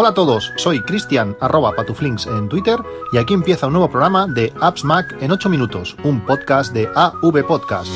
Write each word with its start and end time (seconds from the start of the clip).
Hola 0.00 0.10
a 0.10 0.14
todos, 0.14 0.52
soy 0.54 0.80
Cristian 0.80 1.36
arroba 1.40 1.72
patuflinks 1.72 2.28
en 2.28 2.48
Twitter 2.48 2.78
y 3.12 3.18
aquí 3.18 3.34
empieza 3.34 3.66
un 3.66 3.72
nuevo 3.72 3.90
programa 3.90 4.28
de 4.28 4.52
Apps 4.60 4.84
Mac 4.84 5.16
en 5.20 5.32
8 5.32 5.48
minutos, 5.48 5.96
un 6.04 6.24
podcast 6.24 6.72
de 6.72 6.88
AV 6.94 7.44
Podcast. 7.44 7.90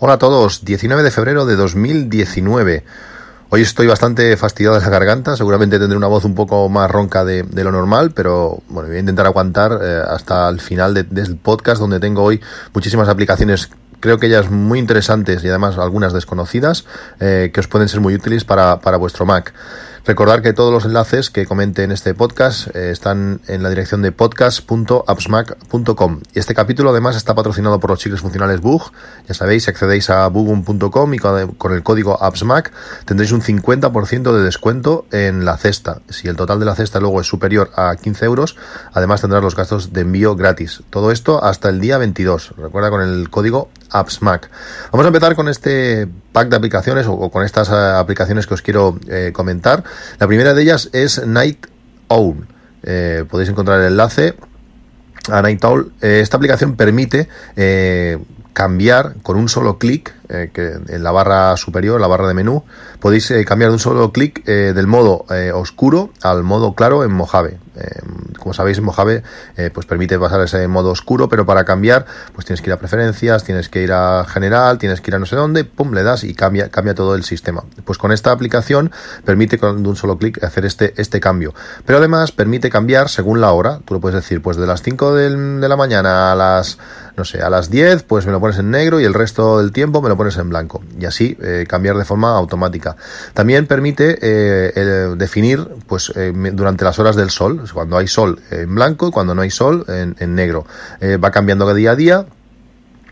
Hola 0.00 0.14
a 0.14 0.18
todos, 0.18 0.64
19 0.64 1.04
de 1.04 1.10
febrero 1.12 1.46
de 1.46 1.54
2019. 1.54 2.82
Hoy 3.54 3.60
estoy 3.60 3.86
bastante 3.86 4.34
fastidiado 4.38 4.76
de 4.76 4.80
la 4.80 4.88
garganta, 4.88 5.36
seguramente 5.36 5.78
tendré 5.78 5.94
una 5.94 6.06
voz 6.06 6.24
un 6.24 6.34
poco 6.34 6.70
más 6.70 6.90
ronca 6.90 7.22
de, 7.22 7.44
lo 7.52 7.70
normal, 7.70 8.12
pero 8.12 8.62
bueno, 8.70 8.88
voy 8.88 8.96
a 8.96 9.00
intentar 9.00 9.26
aguantar 9.26 9.78
eh, 9.82 10.02
hasta 10.08 10.48
el 10.48 10.58
final 10.58 10.94
del 10.94 11.36
podcast 11.36 11.78
donde 11.78 12.00
tengo 12.00 12.22
hoy 12.22 12.40
muchísimas 12.72 13.10
aplicaciones 13.10 13.68
creo 14.00 14.18
que 14.18 14.28
ellas 14.28 14.50
muy 14.50 14.78
interesantes 14.78 15.44
y 15.44 15.48
además 15.50 15.76
algunas 15.76 16.14
desconocidas 16.14 16.86
eh, 17.20 17.50
que 17.52 17.60
os 17.60 17.68
pueden 17.68 17.90
ser 17.90 18.00
muy 18.00 18.14
útiles 18.14 18.44
para, 18.44 18.80
para 18.80 18.96
vuestro 18.96 19.26
Mac. 19.26 19.52
Recordar 20.04 20.42
que 20.42 20.52
todos 20.52 20.72
los 20.72 20.84
enlaces 20.84 21.30
que 21.30 21.46
comente 21.46 21.84
en 21.84 21.92
este 21.92 22.12
podcast 22.12 22.74
eh, 22.74 22.90
están 22.90 23.40
en 23.46 23.62
la 23.62 23.68
dirección 23.68 24.02
de 24.02 24.10
podcast.appsmac.com. 24.10 26.20
Y 26.34 26.40
este 26.40 26.56
capítulo 26.56 26.90
además 26.90 27.14
está 27.14 27.36
patrocinado 27.36 27.78
por 27.78 27.90
los 27.90 28.00
chicles 28.00 28.20
funcionales 28.20 28.60
Bug. 28.60 28.90
Ya 29.28 29.34
sabéis, 29.34 29.62
si 29.62 29.70
accedéis 29.70 30.10
a 30.10 30.26
bugum.com 30.26 31.14
y 31.14 31.18
con 31.18 31.72
el 31.72 31.84
código 31.84 32.20
appsmac 32.20 32.72
tendréis 33.04 33.30
un 33.30 33.42
50% 33.42 34.36
de 34.36 34.42
descuento 34.42 35.06
en 35.12 35.44
la 35.44 35.56
cesta. 35.56 36.00
Si 36.08 36.26
el 36.26 36.34
total 36.34 36.58
de 36.58 36.66
la 36.66 36.74
cesta 36.74 36.98
luego 36.98 37.20
es 37.20 37.28
superior 37.28 37.70
a 37.76 37.94
15 37.94 38.24
euros, 38.24 38.56
además 38.92 39.20
tendrás 39.20 39.44
los 39.44 39.54
gastos 39.54 39.92
de 39.92 40.00
envío 40.00 40.34
gratis. 40.34 40.82
Todo 40.90 41.12
esto 41.12 41.44
hasta 41.44 41.68
el 41.68 41.80
día 41.80 41.98
22. 41.98 42.54
Recuerda 42.56 42.90
con 42.90 43.02
el 43.02 43.30
código 43.30 43.70
appsmac. 43.92 44.50
Vamos 44.90 45.04
a 45.04 45.08
empezar 45.08 45.36
con 45.36 45.48
este 45.48 46.08
pack 46.32 46.48
de 46.48 46.56
aplicaciones 46.56 47.06
o, 47.06 47.30
con 47.30 47.44
estas 47.44 47.68
eh, 47.68 47.74
aplicaciones 47.74 48.46
que 48.46 48.54
os 48.54 48.62
quiero 48.62 48.98
eh, 49.08 49.30
comentar. 49.32 49.84
La 50.18 50.26
primera 50.26 50.54
de 50.54 50.62
ellas 50.62 50.88
es 50.92 51.26
Night 51.26 51.66
Owl. 52.08 52.46
Eh, 52.82 53.24
podéis 53.30 53.50
encontrar 53.50 53.80
el 53.80 53.88
enlace 53.88 54.34
a 55.30 55.42
Night 55.42 55.64
Owl. 55.64 55.92
esta 56.00 56.36
aplicación 56.36 56.76
permite 56.76 57.28
cambiar 58.52 59.14
con 59.22 59.36
un 59.36 59.48
solo 59.48 59.78
clic, 59.78 60.14
que 60.52 60.78
en 60.88 61.02
la 61.02 61.12
barra 61.12 61.56
superior, 61.56 62.00
la 62.00 62.06
barra 62.06 62.28
de 62.28 62.34
menú, 62.34 62.64
podéis 63.00 63.32
cambiar 63.46 63.70
de 63.70 63.74
un 63.74 63.78
solo 63.78 64.12
clic 64.12 64.44
del 64.44 64.86
modo 64.86 65.26
oscuro 65.54 66.10
al 66.22 66.42
modo 66.42 66.74
claro 66.74 67.04
en 67.04 67.12
Mojave. 67.12 67.58
Como 68.38 68.52
sabéis, 68.54 68.80
Mojave 68.80 69.22
eh, 69.56 69.70
pues 69.72 69.86
permite 69.86 70.18
pasar 70.18 70.40
ese 70.40 70.66
modo 70.68 70.90
oscuro, 70.90 71.28
pero 71.28 71.46
para 71.46 71.64
cambiar, 71.64 72.06
pues 72.34 72.44
tienes 72.44 72.60
que 72.60 72.70
ir 72.70 72.74
a 72.74 72.78
preferencias, 72.78 73.44
tienes 73.44 73.68
que 73.68 73.82
ir 73.82 73.92
a 73.92 74.24
general, 74.24 74.78
tienes 74.78 75.00
que 75.00 75.10
ir 75.10 75.14
a 75.14 75.18
no 75.18 75.26
sé 75.26 75.36
dónde, 75.36 75.64
pum, 75.64 75.92
le 75.94 76.02
das 76.02 76.24
y 76.24 76.34
cambia, 76.34 76.68
cambia 76.68 76.94
todo 76.94 77.14
el 77.14 77.24
sistema. 77.24 77.62
Pues 77.84 77.98
con 77.98 78.12
esta 78.12 78.32
aplicación 78.32 78.90
permite 79.24 79.58
con 79.58 79.86
un 79.86 79.96
solo 79.96 80.18
clic 80.18 80.42
hacer 80.42 80.66
este, 80.66 80.92
este 81.00 81.20
cambio. 81.20 81.54
Pero 81.86 81.98
además 81.98 82.32
permite 82.32 82.68
cambiar 82.68 83.08
según 83.08 83.40
la 83.40 83.52
hora. 83.52 83.78
Tú 83.84 83.94
lo 83.94 84.00
puedes 84.00 84.16
decir, 84.16 84.42
pues 84.42 84.56
de 84.56 84.66
las 84.66 84.82
5 84.82 85.14
de 85.14 85.68
la 85.68 85.76
mañana 85.76 86.32
a 86.32 86.34
las, 86.34 86.78
no 87.16 87.24
sé, 87.24 87.42
a 87.42 87.48
las 87.48 87.70
10, 87.70 88.02
pues 88.02 88.26
me 88.26 88.32
lo 88.32 88.40
pones 88.40 88.58
en 88.58 88.70
negro 88.70 89.00
y 89.00 89.04
el 89.04 89.14
resto 89.14 89.58
del 89.58 89.72
tiempo 89.72 90.02
me 90.02 90.08
lo 90.08 90.16
pones 90.16 90.21
en 90.36 90.48
blanco. 90.48 90.82
Y 90.98 91.04
así 91.04 91.36
eh, 91.42 91.66
cambiar 91.68 91.96
de 91.96 92.04
forma 92.04 92.36
automática. 92.36 92.96
También 93.34 93.66
permite 93.66 94.18
eh, 94.20 95.14
definir, 95.16 95.66
pues 95.86 96.12
durante 96.52 96.84
las 96.84 96.98
horas 96.98 97.16
del 97.16 97.30
sol, 97.30 97.64
cuando 97.72 97.96
hay 97.96 98.08
sol 98.08 98.40
en 98.50 98.74
blanco 98.74 99.08
y 99.08 99.10
cuando 99.10 99.34
no 99.34 99.42
hay 99.42 99.50
sol 99.50 99.84
en, 99.88 100.34
negro. 100.34 100.66
Eh, 101.00 101.16
va 101.16 101.30
cambiando 101.30 101.72
día 101.74 101.92
a 101.92 101.96
día 101.96 102.26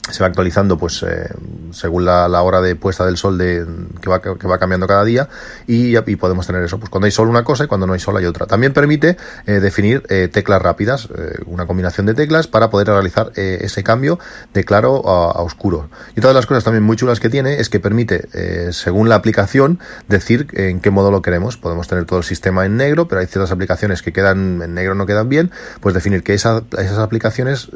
se 0.08 0.20
va 0.22 0.28
actualizando 0.28 0.78
pues 0.78 1.02
eh, 1.02 1.28
según 1.72 2.04
la, 2.04 2.26
hora 2.42 2.60
de 2.60 2.74
puesta 2.74 3.04
del 3.04 3.16
sol 3.16 3.38
de, 3.38 3.66
que, 4.00 4.08
va, 4.08 4.20
que 4.20 4.46
va 4.46 4.58
cambiando 4.58 4.86
cada 4.86 5.04
día 5.04 5.28
y, 5.66 5.96
podemos 6.16 6.46
tener 6.46 6.62
eso 6.62 6.78
pues 6.78 6.90
cuando 6.90 7.06
hay 7.06 7.12
sol 7.12 7.28
una 7.28 7.44
cosa 7.44 7.64
y 7.64 7.66
cuando 7.66 7.86
no 7.86 7.92
hay 7.92 8.00
sol 8.00 8.16
hay 8.16 8.24
otra. 8.24 8.46
También 8.46 8.72
permite 8.72 9.16
eh, 9.46 9.60
definir 9.60 10.02
eh, 10.08 10.28
teclas 10.30 10.60
rápidas 10.60 11.08
una 11.46 11.66
combinación 11.66 12.06
de 12.06 12.14
teclas 12.14 12.46
para 12.46 12.68
poder 12.68 12.88
realizar 12.88 13.32
ese 13.36 13.82
cambio 13.82 14.18
de 14.52 14.64
claro 14.64 15.06
a, 15.08 15.42
oscuro. 15.42 15.88
Y 16.16 16.20
todas 16.20 16.34
las 16.34 16.46
cosas 16.46 16.64
también 16.64 16.82
muy 16.82 16.96
chulas 16.96 17.20
que 17.20 17.30
tiene 17.30 17.60
es 17.60 17.68
que 17.68 17.80
permite 17.80 18.72
según 18.72 19.08
la 19.08 19.14
aplicación 19.14 19.78
decir 20.08 20.48
en 20.52 20.80
qué 20.80 20.90
modo 20.90 21.10
lo 21.10 21.22
queremos. 21.22 21.56
Podemos 21.56 21.88
tener 21.88 22.04
todo 22.04 22.18
el 22.18 22.24
sistema 22.24 22.66
en 22.66 22.76
negro 22.76 23.08
pero 23.08 23.20
hay 23.20 23.26
ciertas 23.26 23.52
aplicaciones 23.52 24.02
que 24.02 24.12
quedan 24.12 24.62
en 24.62 24.74
negro 24.74 24.94
no 24.94 25.06
quedan 25.06 25.28
bien 25.28 25.50
pues 25.80 25.94
definir 25.94 26.22
que 26.22 26.34
esas 26.34 26.62
aplicaciones 26.98 27.70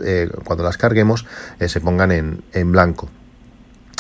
cuando 0.44 0.64
las 0.64 0.76
carguemos 0.76 1.26
se 1.66 1.80
pongan 1.80 2.12
en 2.12 2.13
en, 2.18 2.72
blanco. 2.72 3.08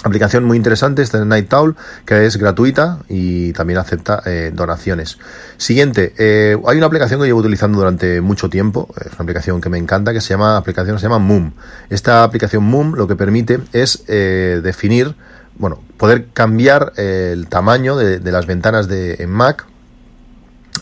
Aplicación 0.02 0.44
muy 0.44 0.58
interesante, 0.58 1.00
esta 1.00 1.18
es 1.18 1.24
Night 1.24 1.50
Owl, 1.54 1.76
que 2.04 2.26
es 2.26 2.36
gratuita 2.36 2.98
y 3.08 3.54
también 3.54 3.78
acepta 3.78 4.22
eh, 4.26 4.50
donaciones. 4.54 5.18
Siguiente, 5.56 6.12
eh, 6.18 6.58
hay 6.66 6.76
una 6.76 6.86
aplicación 6.86 7.20
que 7.20 7.26
llevo 7.26 7.40
utilizando 7.40 7.78
durante 7.78 8.20
mucho 8.20 8.50
tiempo, 8.50 8.88
es 9.00 9.12
una 9.12 9.22
aplicación 9.22 9.62
que 9.62 9.70
me 9.70 9.78
encanta, 9.78 10.12
que 10.12 10.20
se 10.20 10.28
llama, 10.30 10.58
aplicación 10.58 10.98
se 10.98 11.04
llama 11.04 11.20
Moom. 11.20 11.52
Esta 11.88 12.22
aplicación 12.22 12.64
Moom 12.64 12.94
lo 12.94 13.08
que 13.08 13.16
permite 13.16 13.60
es 13.72 14.04
eh, 14.08 14.60
definir, 14.62 15.14
bueno, 15.56 15.80
poder 15.96 16.26
cambiar 16.34 16.92
el 16.96 17.46
tamaño 17.48 17.96
de, 17.96 18.20
las 18.30 18.44
ventanas 18.44 18.88
de 18.88 19.14
en 19.20 19.30
Mac 19.30 19.64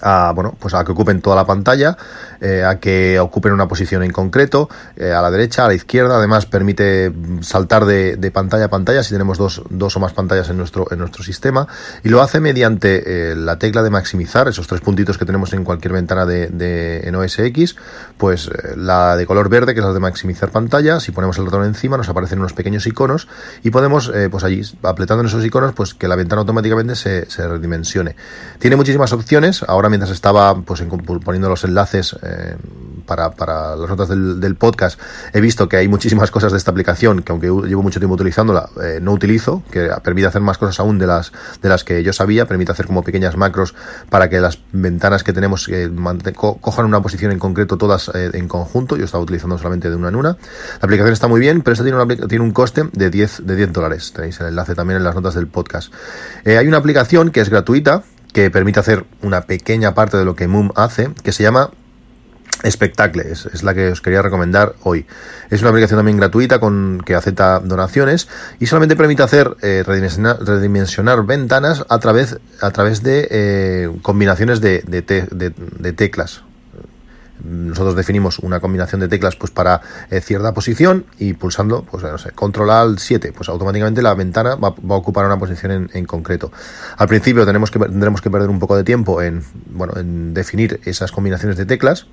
a, 0.01 0.33
bueno, 0.35 0.57
pues 0.59 0.75
a 0.75 0.85
que 0.85 0.93
ocupen 0.93 1.21
toda 1.21 1.37
la 1.37 1.47
pantalla, 1.47 1.97
eh, 2.45 2.65
a 2.65 2.81
que 2.81 3.21
ocupen 3.21 3.53
una 3.53 3.69
posición 3.69 4.03
en 4.03 4.11
concreto, 4.11 4.69
eh, 4.97 5.13
a 5.13 5.23
la 5.23 5.31
derecha, 5.31 5.65
a 5.65 5.69
la 5.69 5.75
izquierda, 5.75 6.17
además 6.17 6.45
permite 6.45 7.13
saltar 7.41 7.85
de, 7.85 8.31
pantalla 8.35 8.65
a 8.65 8.69
pantalla 8.69 9.05
si 9.05 9.15
tenemos 9.15 9.39
dos, 9.39 9.63
dos, 9.71 9.97
o 9.97 10.01
más 10.01 10.13
pantallas 10.13 10.51
en 10.51 10.57
nuestro, 10.57 10.91
en 10.91 10.99
nuestro 10.99 11.23
sistema, 11.23 11.69
y 12.03 12.09
lo 12.09 12.21
hace 12.21 12.41
mediante 12.41 13.31
eh, 13.31 13.37
la 13.37 13.61
tecla 13.61 13.85
de 13.85 13.91
maximizar, 13.91 14.49
esos 14.49 14.67
tres 14.67 14.81
puntitos 14.81 15.19
que 15.19 15.25
tenemos 15.25 15.53
en 15.53 15.63
cualquier 15.63 15.93
ventana 15.93 16.27
de, 16.27 16.49
de 16.49 17.07
en 17.07 17.15
OS 17.15 17.39
X, 17.39 17.77
pues 18.19 18.51
la 18.77 19.17
de 19.17 19.25
color 19.25 19.49
verde, 19.49 19.73
que 19.73 19.79
es 19.79 19.87
la 19.87 19.93
de 19.93 20.01
maximizar 20.01 20.51
pantalla, 20.51 20.99
si 20.99 21.13
ponemos 21.13 21.39
el 21.39 21.45
ratón 21.45 21.65
encima 21.65 21.97
nos 21.97 22.09
aparecen 22.09 22.41
unos 22.41 22.55
pequeños 22.55 22.85
iconos 22.89 23.29
y 23.63 23.71
podemos, 23.71 24.13
pues 24.31 24.43
allí, 24.43 24.63
apretando 24.83 25.21
en 25.21 25.29
esos 25.29 25.45
iconos, 25.45 25.75
pues 25.75 25.95
que 25.95 26.09
la 26.09 26.17
ventana 26.17 26.41
automáticamente 26.41 26.97
se 26.97 27.25
redimensione. 27.49 28.17
Tiene 28.59 28.75
muchísimas 28.75 29.13
opciones, 29.13 29.63
ahora 29.69 29.89
mientras 29.89 30.11
estaba 30.11 30.61
pues 30.61 30.83
poniendo 31.25 31.49
los 31.49 31.63
enlaces 31.65 32.17
eh, 32.33 32.57
para, 33.07 33.77
las 33.77 33.91
notas 33.91 34.09
del, 34.09 34.57
podcast, 34.57 34.99
he 35.35 35.41
visto 35.41 35.69
que 35.69 35.77
hay 35.77 35.89
muchísimas 35.89 36.31
cosas 36.31 36.53
de 36.53 36.59
esta 36.59 36.71
aplicación 36.71 37.23
que 37.23 37.33
aunque 37.33 37.49
llevo 37.49 37.83
mucho 37.83 38.01
tiempo 38.01 38.15
utilizándola, 38.15 38.71
eh, 38.83 39.01
no 39.03 39.13
utilizo, 39.13 39.63
que 39.71 39.91
permite 40.03 40.29
hacer 40.29 40.41
más 40.41 40.57
cosas 40.57 40.81
aún 40.81 40.99
de 40.99 41.07
las, 41.07 41.33
de 41.61 41.69
las 41.69 41.85
que 41.85 42.03
yo 42.03 42.13
sabía, 42.13 42.47
permite 42.47 42.73
hacer 42.73 42.87
como 42.87 43.03
pequeñas 43.03 43.37
macros 43.37 43.75
para 44.09 44.31
que 44.31 44.41
las 44.41 44.59
ventanas 44.73 45.25
que 45.25 45.33
tenemos 45.33 45.69
eh, 45.69 45.91
cojan 46.35 46.87
una 46.87 47.03
posición 47.03 47.33
en 47.33 47.39
concreto 47.39 47.77
todas 47.77 48.11
en 48.15 48.49
conjunto, 48.49 48.97
yo 48.97 49.05
estaba 49.05 49.23
utilizando 49.23 49.59
solamente 49.59 49.91
de 49.91 49.97
una 49.97 50.09
en 50.09 50.17
una. 50.17 50.31
La 50.31 50.39
aplicación 50.81 51.13
está 51.13 51.29
muy 51.29 51.41
bien, 51.41 51.63
pero 51.63 51.73
esta 51.73 51.85
tiene, 51.85 52.01
una, 52.01 52.17
tiene 52.29 52.45
un 52.45 52.53
coste 52.53 52.89
de 52.93 53.11
10, 53.11 53.47
de 53.47 53.57
10 53.57 53.73
dólares. 53.73 54.13
Tenéis 54.15 54.41
el 54.41 54.47
enlace 54.49 54.75
también 54.75 54.99
en 54.99 55.05
las 55.05 55.15
notas 55.15 55.35
del 55.35 55.49
podcast. 55.49 55.93
hay 56.47 56.67
una 56.67 56.79
aplicación 56.79 57.31
que 57.31 57.41
es 57.41 57.51
gratuita, 57.51 58.05
que 58.33 58.51
permite 58.51 58.81
hacer 58.81 59.05
una 59.23 59.43
pequeña 59.43 59.95
parte 59.95 60.17
de 60.17 60.25
lo 60.25 60.35
que 60.35 60.49
Moom 60.49 60.71
hace, 60.75 61.11
que 61.23 61.33
se 61.33 61.43
llama 61.43 61.71
Spectacle, 62.71 63.33
es, 63.33 63.63
la 63.63 63.75
que 63.75 63.89
os 63.89 64.01
quería 64.01 64.23
recomendar 64.23 64.75
hoy. 64.83 65.07
Es 65.51 65.61
una 65.61 65.71
aplicación 65.71 65.99
también 65.99 66.17
gratuita 66.17 66.61
con 66.61 67.03
que 67.05 67.15
acepta 67.15 67.61
donaciones 67.61 68.29
y 68.61 68.67
solamente 68.67 68.97
permite 68.97 69.23
hacer 69.23 69.57
eh, 69.63 69.83
redimensionar, 69.85 71.25
ventanas 71.25 71.85
a 71.89 71.99
través, 71.99 72.39
a 72.61 72.71
través 72.71 73.03
de 73.03 73.29
eh, 73.31 73.91
combinaciones 74.03 74.61
de, 74.61 74.83
teclas. 75.97 76.43
Nosotros 77.45 77.97
definimos 77.97 78.39
una 78.39 78.61
combinación 78.61 79.01
de 79.01 79.09
teclas 79.09 79.35
pues 79.35 79.51
para 79.51 79.81
eh, 80.11 80.21
cierta 80.21 80.55
posición 80.55 81.07
y 81.19 81.33
pulsando 81.33 81.83
pues 81.83 82.05
no 82.05 82.17
sé 82.17 82.31
control 82.31 82.71
alt 82.71 83.01
7 83.01 83.33
pues 83.33 83.49
automáticamente 83.49 84.01
la 84.01 84.15
ventana 84.15 84.55
va, 84.55 84.69
a 84.69 84.95
ocupar 84.95 85.27
una 85.27 85.41
posición 85.41 85.91
en, 85.93 86.07
concreto. 86.07 86.53
Al 86.97 87.09
principio 87.09 87.45
tenemos 87.45 87.73
que 87.73 87.81
tendremos 87.81 88.21
que 88.21 88.31
perder 88.31 88.49
un 88.49 88.61
poco 88.61 88.77
de 88.77 88.85
tiempo 88.85 89.21
en 89.23 89.43
bueno 89.71 89.95
en 89.97 90.35
definir 90.35 90.79
esas 90.85 91.11
combinaciones 91.11 91.57
de 91.57 91.67
teclas 91.67 92.07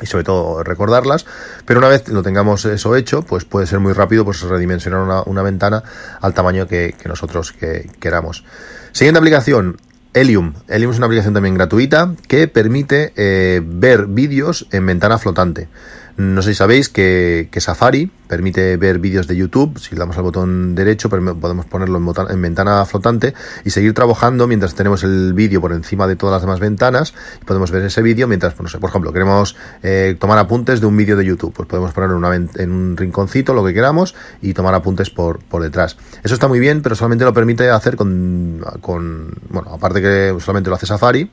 y 0.00 0.06
sobre 0.06 0.24
todo 0.24 0.62
recordarlas, 0.62 1.26
pero 1.64 1.78
una 1.78 1.88
vez 1.88 2.08
lo 2.08 2.22
tengamos 2.22 2.64
eso 2.64 2.96
hecho, 2.96 3.22
pues 3.22 3.44
puede 3.44 3.66
ser 3.66 3.80
muy 3.80 3.92
rápido 3.92 4.24
pues 4.24 4.42
redimensionar 4.42 5.24
una, 5.26 5.42
ventana 5.42 5.82
al 6.20 6.34
tamaño 6.34 6.66
que, 6.66 6.94
nosotros 7.04 7.52
que, 7.52 7.90
queramos. 8.00 8.44
Siguiente 8.92 9.18
aplicación, 9.18 9.76
Helium. 10.14 10.54
Helium 10.68 10.90
es 10.92 10.96
una 10.96 11.06
aplicación 11.06 11.34
también 11.34 11.54
gratuita 11.54 12.14
que 12.28 12.48
permite 12.48 13.12
eh, 13.16 13.60
ver 13.64 14.06
vídeos 14.06 14.66
en 14.72 14.86
ventana 14.86 15.18
flotante. 15.18 15.68
No 16.16 16.40
sé 16.40 16.50
si 16.50 16.54
sabéis 16.54 16.88
que, 16.88 17.50
Safari 17.58 18.10
permite 18.26 18.78
ver 18.78 18.98
vídeos 18.98 19.26
de 19.26 19.36
YouTube. 19.36 19.78
Si 19.78 19.94
le 19.94 19.98
damos 19.98 20.16
al 20.16 20.22
botón 20.22 20.74
derecho, 20.74 21.10
podemos 21.10 21.66
ponerlo 21.66 21.98
en, 22.30 22.42
ventana 22.42 22.86
flotante 22.86 23.34
y 23.66 23.70
seguir 23.70 23.92
trabajando 23.92 24.46
mientras 24.46 24.74
tenemos 24.74 25.04
el 25.04 25.34
vídeo 25.34 25.60
por 25.60 25.72
encima 25.72 26.06
de 26.06 26.16
todas 26.16 26.32
las 26.32 26.42
demás 26.42 26.58
ventanas. 26.58 27.12
Y 27.42 27.44
podemos 27.44 27.70
ver 27.70 27.82
ese 27.84 28.00
vídeo 28.00 28.28
mientras, 28.28 28.54
pues, 28.54 28.62
no 28.62 28.68
sé, 28.70 28.78
por 28.78 28.88
ejemplo, 28.88 29.12
queremos 29.12 29.56
eh, 29.82 30.16
tomar 30.18 30.38
apuntes 30.38 30.80
de 30.80 30.86
un 30.86 30.96
vídeo 30.96 31.18
de 31.18 31.24
YouTube. 31.26 31.52
Pues 31.52 31.68
podemos 31.68 31.92
ponerlo 31.92 32.32
en, 32.32 32.70
un 32.70 32.96
rinconcito, 32.96 33.52
lo 33.52 33.62
que 33.62 33.74
queramos, 33.74 34.14
y 34.40 34.54
tomar 34.54 34.74
apuntes 34.74 35.10
por, 35.10 35.40
por 35.40 35.62
detrás. 35.62 35.98
Eso 36.24 36.32
está 36.32 36.48
muy 36.48 36.60
bien, 36.60 36.80
pero 36.80 36.94
solamente 36.94 37.26
lo 37.26 37.34
permite 37.34 37.68
hacer 37.68 37.96
con, 37.96 38.64
con 38.80 39.34
bueno, 39.50 39.70
aparte 39.70 40.00
que 40.00 40.34
solamente 40.40 40.70
lo 40.70 40.76
hace 40.76 40.86
Safari 40.86 41.30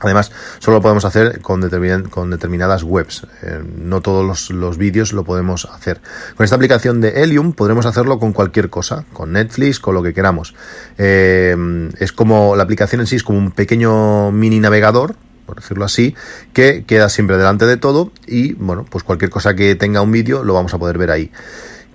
Además, 0.00 0.30
solo 0.58 0.78
lo 0.78 0.82
podemos 0.82 1.04
hacer 1.04 1.40
con, 1.40 1.60
determinadas 1.60 2.82
webs. 2.82 3.26
Eh, 3.42 3.62
no 3.78 4.02
todos 4.02 4.50
los, 4.50 4.78
vídeos 4.78 5.12
lo 5.12 5.24
podemos 5.24 5.64
hacer. 5.64 6.00
Con 6.36 6.44
esta 6.44 6.56
aplicación 6.56 7.00
de 7.00 7.22
Helium 7.22 7.52
podremos 7.52 7.86
hacerlo 7.86 8.18
con 8.18 8.32
cualquier 8.32 8.68
cosa, 8.68 9.04
con 9.12 9.32
Netflix, 9.32 9.80
con 9.80 9.94
lo 9.94 10.02
que 10.02 10.12
queramos. 10.12 10.54
Eh, 10.98 11.56
es 11.98 12.12
como 12.12 12.56
la 12.56 12.64
aplicación 12.64 13.00
en 13.00 13.06
sí 13.06 13.16
es 13.16 13.22
como 13.22 13.38
un 13.38 13.52
pequeño 13.52 14.32
mini 14.32 14.60
navegador, 14.60 15.16
por 15.46 15.56
decirlo 15.60 15.84
así, 15.84 16.14
que 16.52 16.84
queda 16.84 17.08
siempre 17.08 17.38
delante 17.38 17.64
de 17.64 17.76
todo 17.76 18.12
y 18.26 18.52
bueno, 18.54 18.84
pues 18.88 19.04
cualquier 19.04 19.30
cosa 19.30 19.54
que 19.54 19.76
tenga 19.76 20.02
un 20.02 20.12
vídeo 20.12 20.44
lo 20.44 20.52
vamos 20.52 20.74
a 20.74 20.78
poder 20.78 20.98
ver 20.98 21.10
ahí. 21.10 21.30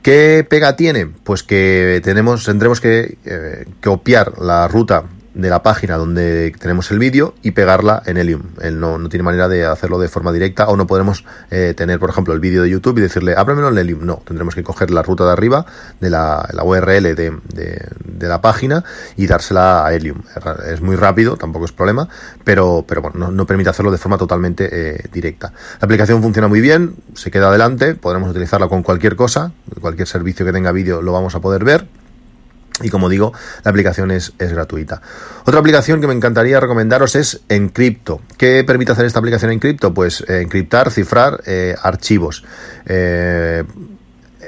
¿Qué 0.01 0.45
pega 0.50 0.75
tiene? 0.75 1.06
Pues 1.06 1.44
que 1.44 2.01
tenemos, 2.03 2.45
tendremos 2.45 2.81
que 2.81 3.18
eh, 3.25 3.65
copiar 3.83 4.39
la 4.39 4.68
ruta 4.68 5.03
de 5.33 5.50
la 5.50 5.63
página 5.63 5.98
donde 5.98 6.54
tenemos 6.60 6.92
el 6.92 7.00
vídeo 7.00 7.33
y 7.42 7.51
pegarla 7.51 8.04
en 8.06 8.18
Helium. 8.18 8.44
Él 8.62 8.80
no, 8.80 8.98
no, 8.98 9.10
tiene 9.10 9.24
manera 9.24 9.48
de 9.48 9.66
hacerlo 9.66 10.00
de 10.00 10.07
forma 10.07 10.31
directa 10.31 10.68
o 10.68 10.75
no 10.75 10.88
podremos 10.88 11.24
eh, 11.50 11.74
tener, 11.75 12.00
por 12.00 12.10
ejemplo, 12.10 12.33
el 12.33 12.39
vídeo 12.39 12.63
de 12.63 12.69
YouTube 12.69 12.98
y 12.98 13.01
decirle, 13.01 13.36
ábremelo 13.38 13.69
en 13.69 13.78
Helium. 13.78 14.06
No, 14.06 14.22
tendremos 14.25 14.56
que 14.56 14.63
coger 14.63 14.92
la 14.92 15.04
ruta 15.04 15.25
de 15.25 15.31
arriba 15.31 15.66
de 16.00 16.10
la, 16.10 16.48
la 16.51 16.63
URL 16.63 17.16
de, 17.16 17.38
de, 17.54 18.28
la 18.28 18.42
página 18.42 18.83
y 19.18 19.28
dársela 19.28 19.86
a 19.86 19.94
Helium. 19.94 20.22
Es 20.68 20.81
muy 20.81 20.95
rápido, 20.95 21.38
tampoco 21.38 21.66
es 21.66 21.72
problema, 21.72 22.07
pero, 22.44 22.86
pero 22.88 23.01
bueno, 23.01 23.19
no, 23.19 23.31
no 23.31 23.45
permite 23.45 23.69
hacerlo 23.69 23.92
de 23.92 23.98
forma 23.98 24.18
totalmente 24.18 24.69
eh, 24.72 25.04
directa. 25.12 25.54
La 25.80 25.86
aplicación 25.86 26.22
funciona 26.22 26.48
muy 26.48 26.62
bien, 26.62 26.95
se 27.16 27.31
queda 27.31 27.48
adelante, 27.48 27.95
podremos 27.95 28.30
utilizarla 28.30 28.68
con 28.68 28.84
cualquier 28.84 29.16
cosa, 29.16 29.51
cualquier 29.80 30.07
servicio 30.07 30.45
que 30.45 30.51
tenga 30.51 30.72
vídeo 30.72 31.01
lo 31.01 31.13
vamos 31.13 31.36
a 31.36 31.39
poder 31.39 31.63
ver 31.63 32.00
y 32.83 32.89
como 32.89 33.10
digo, 33.10 33.33
la 33.63 33.72
aplicación 33.72 34.12
es, 34.12 34.33
gratuita. 34.38 35.01
Otra 35.45 35.60
aplicación 35.60 36.01
que 36.01 36.07
me 36.07 36.13
encantaría 36.13 36.60
recomendaros 36.60 37.16
es 37.16 37.42
Encrypto. 37.50 38.22
¿Qué 38.38 38.63
permite 38.63 38.92
hacer 38.92 39.06
esta 39.06 39.19
aplicación 39.19 39.51
Encrypto? 39.51 39.94
Pues 39.94 40.24
eh, 40.28 40.42
encriptar, 40.42 40.92
cifrar 40.92 41.42
eh, 41.45 41.75
archivos. 41.81 42.44
Eh, 42.86 43.63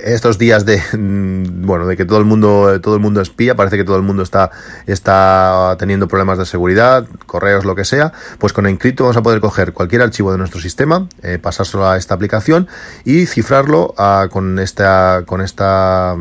estos 0.03 0.37
días 0.37 0.65
de 0.65 0.81
mm, 0.97 1.65
bueno 1.65 1.87
de 1.87 1.97
que 1.97 2.05
todo 2.05 2.19
el 2.19 2.25
mundo 2.25 2.79
todo 2.81 2.95
el 2.95 3.01
mundo 3.01 3.21
espía 3.21 3.55
parece 3.55 3.77
que 3.77 3.83
todo 3.83 3.95
el 3.95 4.03
mundo 4.03 4.23
está 4.23 4.51
está 4.85 5.75
teniendo 5.79 6.07
problemas 6.07 6.37
de 6.37 6.45
seguridad 6.45 7.07
correos 7.25 7.65
lo 7.65 7.75
que 7.75 7.85
sea 7.85 8.13
pues 8.37 8.53
con 8.53 8.67
Encrypto 8.67 9.03
vamos 9.03 9.17
a 9.17 9.23
poder 9.23 9.39
coger 9.39 9.73
cualquier 9.73 10.01
archivo 10.01 10.31
de 10.31 10.37
nuestro 10.37 10.59
sistema 10.59 11.07
eh, 11.21 11.39
pasárselo 11.39 11.87
a 11.87 11.97
esta 11.97 12.13
aplicación 12.13 12.67
y 13.05 13.25
cifrarlo 13.25 13.93
a, 13.97 14.27
con 14.29 14.59
esta 14.59 15.23
con 15.25 15.41
esta 15.41 16.15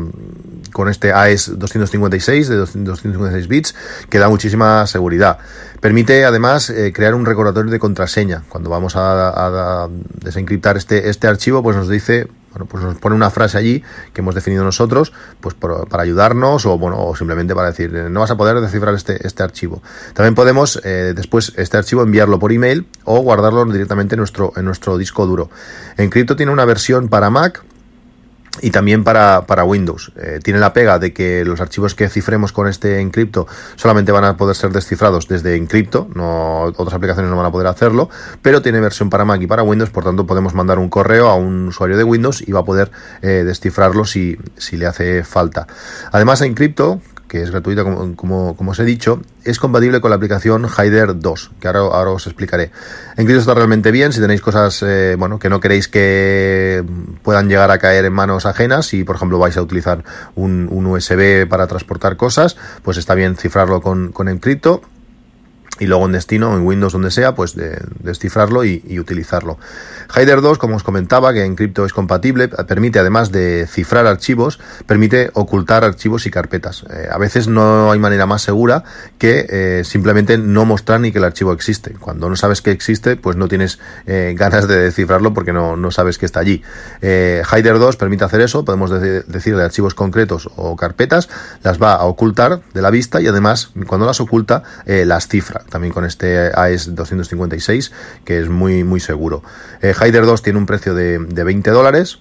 con 0.71 0.89
este 0.89 1.13
AES 1.13 1.59
256 1.59 2.49
de 2.49 2.55
256 2.57 3.47
bits 3.47 3.75
que 4.09 4.19
da 4.19 4.27
muchísima 4.27 4.85
seguridad. 4.87 5.37
Permite 5.79 6.25
además 6.25 6.69
eh, 6.69 6.91
crear 6.93 7.13
un 7.13 7.25
recordatorio 7.25 7.71
de 7.71 7.79
contraseña. 7.79 8.43
Cuando 8.49 8.69
vamos 8.69 8.95
a, 8.95 9.83
a 9.83 9.89
desencriptar 10.21 10.77
este 10.77 11.09
este 11.09 11.27
archivo 11.27 11.61
pues 11.61 11.77
nos 11.77 11.89
dice 11.89 12.27
bueno, 12.53 12.67
pues 12.67 12.83
nos 12.83 12.95
pone 12.97 13.15
una 13.15 13.31
frase 13.31 13.57
allí 13.57 13.83
que 14.13 14.21
hemos 14.21 14.35
definido 14.35 14.63
nosotros, 14.63 15.11
pues 15.41 15.55
para 15.55 16.03
ayudarnos 16.03 16.65
o 16.65 16.77
bueno, 16.77 17.03
o 17.03 17.15
simplemente 17.15 17.55
para 17.55 17.69
decir, 17.69 17.91
no 17.91 18.19
vas 18.19 18.31
a 18.31 18.37
poder 18.37 18.61
descifrar 18.61 18.93
este, 18.93 19.25
este 19.25 19.41
archivo. 19.41 19.81
También 20.13 20.35
podemos 20.35 20.79
eh, 20.83 21.13
después 21.15 21.53
este 21.57 21.77
archivo 21.77 22.03
enviarlo 22.03 22.37
por 22.37 22.51
email 22.51 22.87
o 23.05 23.19
guardarlo 23.21 23.65
directamente 23.65 24.15
en 24.15 24.19
nuestro, 24.19 24.53
en 24.55 24.65
nuestro 24.65 24.97
disco 24.97 25.25
duro. 25.25 25.49
Encrypto 25.97 26.35
tiene 26.35 26.51
una 26.51 26.65
versión 26.65 27.09
para 27.09 27.29
Mac, 27.31 27.63
y 28.61 28.69
también 28.69 29.03
para, 29.03 29.45
para 29.47 29.63
Windows. 29.63 30.11
Eh, 30.15 30.39
tiene 30.43 30.59
la 30.59 30.73
pega 30.73 30.99
de 30.99 31.11
que 31.11 31.43
los 31.43 31.59
archivos 31.59 31.95
que 31.95 32.09
cifremos 32.09 32.51
con 32.51 32.67
este 32.67 32.99
encripto 32.99 33.47
solamente 33.75 34.11
van 34.11 34.25
a 34.25 34.37
poder 34.37 34.55
ser 34.55 34.71
descifrados 34.71 35.27
desde 35.27 35.55
encripto, 35.55 36.07
no, 36.13 36.63
otras 36.63 36.93
aplicaciones 36.93 37.31
no 37.31 37.37
van 37.37 37.47
a 37.47 37.51
poder 37.51 37.67
hacerlo, 37.67 38.09
pero 38.41 38.61
tiene 38.61 38.79
versión 38.79 39.09
para 39.09 39.25
Mac 39.25 39.41
y 39.41 39.47
para 39.47 39.63
Windows, 39.63 39.89
por 39.89 40.03
tanto 40.03 40.27
podemos 40.27 40.53
mandar 40.53 40.77
un 40.77 40.89
correo 40.89 41.29
a 41.29 41.35
un 41.35 41.69
usuario 41.69 41.97
de 41.97 42.03
Windows 42.03 42.43
y 42.45 42.51
va 42.51 42.59
a 42.59 42.65
poder 42.65 42.91
eh, 43.21 43.43
descifrarlo 43.45 44.05
si, 44.05 44.37
si 44.57 44.77
le 44.77 44.85
hace 44.85 45.23
falta. 45.23 45.67
Además, 46.11 46.41
Encrypto, 46.41 47.01
que 47.33 47.41
es 47.41 47.49
gratuita 47.49 47.83
como, 47.83 48.55
como, 48.55 48.71
os 48.71 48.79
he 48.79 48.85
dicho, 48.85 49.19
es 49.43 49.57
compatible 49.57 49.99
con 50.01 50.11
la 50.11 50.17
aplicación 50.17 50.67
Hider 50.67 51.17
2, 51.17 51.51
que 51.59 51.65
ahora, 51.67 51.79
ahora 51.79 52.11
os 52.11 52.27
explicaré. 52.27 52.69
Encrypto 53.17 53.39
está 53.39 53.55
realmente 53.55 53.89
bien 53.89 54.13
si 54.13 54.21
tenéis 54.21 54.39
cosas 54.39 54.83
eh, 54.83 55.15
bueno, 55.17 55.39
que 55.39 55.49
no 55.49 55.59
queréis 55.59 55.87
que 55.87 56.83
puedan 57.23 57.49
llegar 57.49 57.71
a 57.71 57.79
caer 57.79 58.05
en 58.05 58.13
manos 58.13 58.45
ajenas, 58.45 58.85
si 58.85 59.03
por 59.03 59.15
ejemplo 59.15 59.39
vais 59.39 59.57
a 59.57 59.63
utilizar 59.63 60.03
un, 60.35 60.67
un 60.69 60.85
USB 60.85 61.47
para 61.49 61.65
transportar 61.65 62.17
cosas, 62.17 62.55
pues 62.83 62.97
está 62.97 63.15
bien 63.15 63.35
cifrarlo 63.35 63.81
con, 63.81 64.11
con 64.11 64.29
Encrypto 64.29 64.83
y 65.79 65.87
luego 65.87 66.05
en 66.05 66.11
destino, 66.11 66.55
en 66.55 66.65
Windows, 66.65 66.93
donde 66.93 67.11
sea, 67.11 67.33
pues 67.35 67.55
de, 67.55 67.79
descifrarlo 67.99 68.63
y, 68.63 68.99
utilizarlo. 68.99 69.57
Hider 70.15 70.41
2, 70.41 70.57
como 70.57 70.75
os 70.75 70.83
comentaba, 70.83 71.33
que 71.33 71.43
en 71.43 71.55
cripto 71.55 71.85
es 71.85 71.93
compatible, 71.93 72.47
permite 72.47 72.99
además 72.99 73.31
de 73.31 73.65
cifrar 73.67 74.05
archivos, 74.05 74.59
permite 74.85 75.31
ocultar 75.33 75.83
archivos 75.83 76.25
y 76.27 76.31
carpetas. 76.31 76.85
Eh, 76.89 77.07
a 77.11 77.17
veces 77.17 77.47
no 77.47 77.91
hay 77.91 77.99
manera 77.99 78.25
más 78.25 78.43
segura 78.43 78.83
que 79.17 79.47
eh, 79.49 79.83
simplemente 79.83 80.37
no 80.37 80.65
mostrar 80.65 80.99
ni 80.99 81.11
que 81.11 81.17
el 81.17 81.23
archivo 81.23 81.53
existe. 81.53 81.93
Cuando 81.93 82.29
no 82.29 82.35
sabes 82.35 82.61
que 82.61 82.71
existe, 82.71 83.15
pues 83.15 83.35
no 83.35 83.47
tienes 83.47 83.79
eh, 84.05 84.35
ganas 84.37 84.67
de 84.67 84.77
descifrarlo 84.77 85.33
porque 85.33 85.53
no, 85.53 85.75
no 85.75 85.89
sabes 85.89 86.17
que 86.17 86.25
está 86.25 86.39
allí. 86.39 86.61
Hider 87.01 87.79
2 87.79 87.97
permite 87.97 88.23
hacer 88.23 88.41
eso, 88.41 88.63
podemos 88.63 88.91
decir 88.91 89.55
de 89.55 89.63
archivos 89.63 89.95
concretos 89.95 90.49
o 90.55 90.75
carpetas, 90.75 91.29
las 91.63 91.81
va 91.81 91.95
a 91.95 92.05
ocultar 92.05 92.61
de 92.73 92.81
la 92.81 92.91
vista 92.91 93.21
y 93.21 93.27
además, 93.27 93.71
cuando 93.87 94.05
las 94.05 94.19
oculta, 94.21 94.63
las 94.85 95.27
cifra 95.27 95.62
también 95.69 95.93
con 95.93 96.05
este 96.05 96.51
AES 96.53 96.95
256, 96.95 97.91
que 98.25 98.39
es 98.39 98.49
muy, 98.49 98.83
muy 98.83 98.99
seguro. 98.99 99.43
Eh, 99.81 99.93
2 99.93 100.41
tiene 100.41 100.59
un 100.59 100.65
precio 100.65 100.93
de, 100.93 101.19
de 101.19 101.43
20 101.43 101.71
dólares 101.71 102.19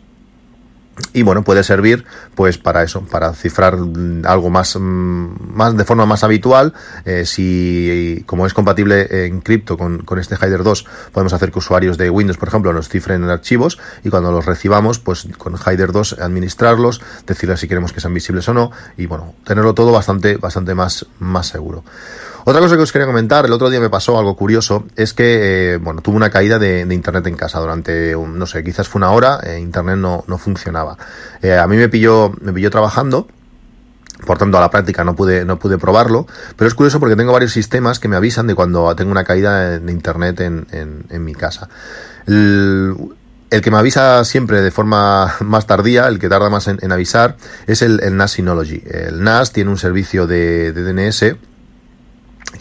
y 1.13 1.23
bueno 1.23 1.43
puede 1.43 1.65
servir 1.65 2.05
pues 2.35 2.59
para 2.59 2.83
eso 2.83 3.03
para 3.03 3.33
cifrar 3.33 3.79
algo 4.25 4.51
más, 4.51 4.77
mm, 4.77 5.55
más 5.55 5.77
de 5.77 5.85
forma 5.85 6.05
más 6.07 6.23
habitual 6.23 6.75
eh, 7.05 7.25
si 7.25 8.23
como 8.27 8.47
es 8.47 8.53
compatible 8.53 9.27
en 9.27 9.41
cripto 9.41 9.79
con, 9.79 9.99
con 10.03 10.19
este 10.19 10.37
Hider 10.37 10.63
2 10.63 10.87
podemos 11.13 11.33
hacer 11.33 11.51
que 11.51 11.59
usuarios 11.59 11.97
de 11.97 12.11
Windows 12.11 12.37
por 12.37 12.49
ejemplo 12.49 12.73
nos 12.73 12.89
cifren 12.89 13.25
en 13.25 13.31
archivos 13.31 13.79
y 14.05 14.11
cuando 14.11 14.33
los 14.33 14.45
recibamos 14.45 14.99
pues 14.99 15.27
con 15.39 15.55
Hider 15.55 15.93
2 15.93 16.19
administrarlos 16.21 17.01
decirles 17.27 17.61
si 17.61 17.69
queremos 17.69 17.93
que 17.93 18.01
sean 18.01 18.15
visibles 18.15 18.49
o 18.49 18.55
no 18.55 18.71
y 18.97 19.07
bueno 19.07 19.35
tenerlo 19.45 19.75
todo 19.75 19.93
bastante 19.93 20.37
bastante 20.37 20.75
más 20.75 21.07
más 21.19 21.47
seguro 21.49 21.85
otra 22.45 22.61
cosa 22.61 22.77
que 22.77 22.83
os 22.83 22.93
quería 22.93 23.07
comentar, 23.07 23.45
el 23.45 23.53
otro 23.53 23.71
día 23.71 23.81
me 23.81 23.91
pasó 23.91 24.19
algo 24.19 24.37
curioso, 24.37 24.85
es 24.97 25.15
que, 25.15 25.75
eh, 25.75 25.77
bueno, 25.77 26.01
tuve 26.01 26.17
una 26.17 26.31
caída 26.31 26.59
de, 26.59 26.87
internet 26.91 27.27
en 27.27 27.37
casa 27.37 27.61
durante, 27.61 28.15
no 28.17 28.47
sé, 28.47 28.65
quizás 28.65 28.89
fue 28.89 28.99
una 28.99 29.13
hora, 29.13 29.41
eh, 29.45 29.61
internet 29.61 29.97
no, 29.97 30.25
no 30.27 30.39
funcionaba. 30.39 30.97
Eh, 31.41 31.57
a 31.57 31.67
mí 31.67 31.77
me 31.77 31.89
pilló, 31.89 32.33
me 32.41 32.53
pilló 32.53 32.71
trabajando, 32.71 33.29
por 34.27 34.39
tanto, 34.39 34.59
a 34.59 34.61
la 34.61 34.71
práctica 34.71 35.05
no 35.05 35.15
pude, 35.15 35.45
no 35.45 35.59
pude 35.59 35.79
probarlo, 35.79 36.27
pero 36.57 36.69
es 36.69 36.75
curioso 36.75 37.01
porque 37.01 37.17
tengo 37.17 37.33
varios 37.33 37.53
sistemas 37.53 37.99
que 37.99 38.09
me 38.09 38.17
avisan 38.17 38.47
de 38.47 38.55
cuando 38.55 38.95
tengo 38.95 39.11
una 39.11 39.25
caída 39.25 39.79
de 39.79 39.93
internet 39.93 40.41
en, 40.41 40.67
en, 40.71 41.25
mi 41.25 41.35
casa. 41.35 41.69
El, 42.27 42.97
que 43.51 43.71
me 43.71 43.79
avisa 43.79 44.25
siempre 44.25 44.63
de 44.63 44.71
forma 44.71 45.35
más 45.41 45.67
tardía, 45.67 46.07
el 46.07 46.19
que 46.19 46.29
tarda 46.29 46.51
más 46.51 46.69
en, 46.69 46.93
avisar, 46.93 47.37
es 47.67 47.83
el, 47.83 48.01
NAS 48.17 48.33
Synology. 48.33 48.83
El 48.87 49.25
NAS 49.25 49.53
tiene 49.53 49.71
un 49.71 49.79
servicio 49.79 50.27
de 50.27 50.73
DNS 50.73 51.37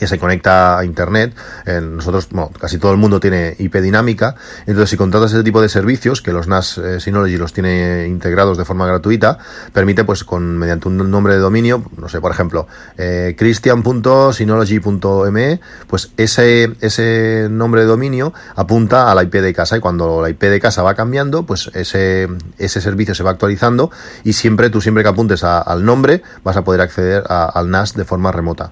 que 0.01 0.08
se 0.08 0.17
conecta 0.17 0.79
a 0.79 0.84
internet. 0.84 1.36
nosotros, 1.67 2.27
bueno, 2.31 2.50
casi 2.60 2.79
todo 2.79 2.91
el 2.91 2.98
mundo 2.98 3.20
tiene 3.20 3.55
IP 3.60 3.75
dinámica. 3.75 4.34
Entonces, 4.65 4.89
si 4.89 4.98
contratas 4.98 5.31
ese 5.31 5.43
tipo 5.43 5.62
de 5.62 5.70
servicios, 5.70 6.24
que 6.24 6.34
los 6.34 6.48
NAS 6.48 6.79
eh, 6.79 7.00
Synology 7.00 7.38
los 7.38 7.53
tiene 7.53 8.08
integrados 8.08 8.58
de 8.58 8.65
forma 8.65 8.88
gratuita, 8.88 9.38
permite, 9.74 10.03
pues, 10.03 10.24
con 10.24 10.58
mediante 10.58 10.88
un 10.88 11.12
nombre 11.12 11.36
de 11.36 11.39
dominio, 11.39 11.84
no 11.98 12.10
sé, 12.10 12.20
por 12.20 12.31
ejemplo, 12.31 12.67
eh, 12.98 13.36
christian.synology.me, 13.38 15.60
pues 15.86 16.10
ese, 16.17 16.75
ese 16.81 17.48
nombre 17.51 17.81
de 17.81 17.88
dominio 17.88 18.34
apunta 18.55 19.12
a 19.12 19.15
la 19.15 19.22
IP 19.22 19.36
de 19.36 19.53
casa 19.53 19.77
y 19.77 19.81
cuando 19.81 20.20
la 20.20 20.31
IP 20.31 20.46
de 20.46 20.60
casa 20.60 20.81
va 20.81 20.96
cambiando, 20.96 21.46
pues 21.46 21.70
ese, 21.75 22.27
ese 22.58 22.81
servicio 22.81 23.13
se 23.13 23.22
va 23.22 23.29
actualizando 23.29 23.91
y 24.24 24.34
siempre, 24.34 24.72
tú 24.72 24.81
siempre 24.81 25.03
que 25.03 25.10
apuntes 25.10 25.43
al 25.43 25.86
nombre, 25.86 26.24
vas 26.43 26.58
a 26.58 26.63
poder 26.63 26.81
acceder 26.81 27.22
al 27.27 27.70
NAS 27.70 27.93
de 27.93 28.03
forma 28.03 28.31
remota. 28.31 28.72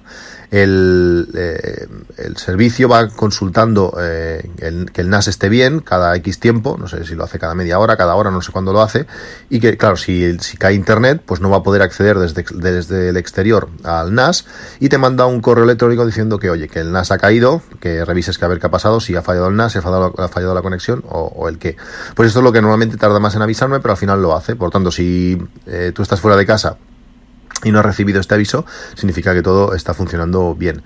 El, 0.50 1.28
eh, 1.34 1.86
el 2.18 2.36
servicio 2.36 2.88
va 2.88 3.08
consultando 3.08 3.96
eh, 4.00 4.50
que 4.92 5.00
el 5.00 5.08
NAS 5.08 5.28
esté 5.28 5.48
bien 5.48 5.80
cada 5.80 6.14
X 6.16 6.40
tiempo, 6.40 6.76
no 6.78 6.88
sé 6.88 7.04
si 7.04 7.14
lo 7.14 7.24
hace 7.24 7.38
cada 7.38 7.54
media 7.54 7.78
hora, 7.78 7.96
cada 7.96 8.16
hora, 8.16 8.30
no 8.30 8.42
sé 8.42 8.50
cuándo 8.50 8.72
lo 8.72 8.82
hace, 8.82 9.06
y 9.48 9.60
que, 9.60 9.76
claro, 9.76 9.96
si, 9.96 10.38
si 10.40 10.56
cae 10.56 10.74
internet, 10.74 11.22
pues 11.24 11.40
no 11.40 11.50
va 11.50 11.58
a 11.58 11.62
poder 11.62 11.82
acceder 11.82 12.18
desde, 12.18 12.44
desde 12.54 13.10
el 13.10 13.16
exterior 13.16 13.68
al 13.84 14.12
NAS 14.12 14.44
y 14.80 14.88
te 14.88 14.98
manda 14.98 15.26
un 15.26 15.40
correo 15.40 15.64
electrónico 15.64 16.04
diciendo 16.04 16.38
que, 16.38 16.50
oye, 16.50 16.68
que 16.68 16.80
el 16.80 16.90
NAS 16.90 17.12
ha 17.12 17.18
caído, 17.18 17.62
que 17.78 18.04
revises 18.04 18.36
que 18.36 18.44
a 18.44 18.48
ver 18.48 18.58
qué 18.58 18.66
ha 18.66 18.70
pasado, 18.70 18.98
si 19.00 19.14
ha 19.14 19.22
fallado 19.22 19.48
el 19.48 19.56
NAS, 19.56 19.72
si 19.72 19.78
ha 19.78 19.82
fallado, 19.82 20.12
ha 20.18 20.28
fallado 20.28 20.54
la 20.54 20.62
conexión 20.62 21.04
o, 21.08 21.48
el 21.48 21.58
qué. 21.58 21.76
Pues 22.14 22.28
esto 22.28 22.40
es 22.40 22.44
lo 22.44 22.52
que 22.52 22.60
normalmente 22.60 22.96
tarda 22.96 23.20
más 23.20 23.34
en 23.36 23.42
avisarme, 23.42 23.78
pero 23.80 23.92
al 23.92 23.98
final 23.98 24.20
lo 24.20 24.34
hace. 24.34 24.56
Por 24.56 24.70
tanto, 24.70 24.90
si 24.90 25.40
eh, 25.66 25.92
tú 25.94 26.02
estás 26.02 26.20
fuera 26.20 26.36
de 26.36 26.46
casa 26.46 26.76
y 27.64 27.72
no 27.72 27.80
has 27.80 27.84
recibido 27.84 28.20
este 28.20 28.34
aviso, 28.34 28.64
significa 28.94 29.34
que 29.34 29.42
todo 29.42 29.74
está 29.74 29.94
funcionando 29.94 30.54
bien. 30.54 30.82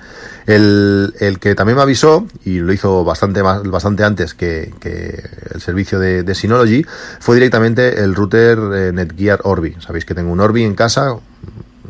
El, 0.46 1.14
el 1.20 1.38
que 1.38 1.54
también 1.54 1.76
me 1.76 1.82
avisó, 1.82 2.26
y 2.44 2.58
lo 2.58 2.72
hizo 2.72 3.04
bastante, 3.04 3.42
más, 3.42 3.62
bastante 3.62 4.04
antes 4.04 4.34
que, 4.34 4.74
que 4.80 5.22
el 5.52 5.60
servicio 5.60 5.98
de, 5.98 6.22
de, 6.22 6.34
Synology, 6.34 6.84
fue 7.20 7.36
directamente 7.36 8.02
el 8.02 8.14
router 8.14 8.58
eh, 8.74 8.92
Netgear 8.92 9.40
Orbi. 9.44 9.76
Sabéis 9.80 10.04
que 10.04 10.14
tengo 10.14 10.32
un 10.32 10.40
Orbi 10.40 10.64
en 10.64 10.74
casa, 10.74 11.16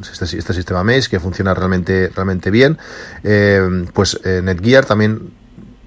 este, 0.01 0.39
este 0.39 0.53
sistema 0.53 0.85
Mesh 0.85 1.09
que 1.09 1.21
funciona 1.21 1.55
realmente, 1.55 2.11
realmente 2.15 2.51
bien. 2.51 2.79
Eh, 3.23 3.87
pues 3.93 4.21
eh, 4.25 4.41
Netgear 4.43 4.85
también 4.85 5.33